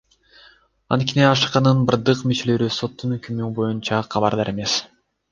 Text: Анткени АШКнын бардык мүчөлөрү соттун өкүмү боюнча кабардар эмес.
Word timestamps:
Анткени 0.95 1.25
АШКнын 1.31 1.83
бардык 1.89 2.23
мүчөлөрү 2.31 2.69
соттун 2.77 3.13
өкүмү 3.17 3.51
боюнча 3.59 3.99
кабардар 4.15 4.51
эмес. 4.55 4.79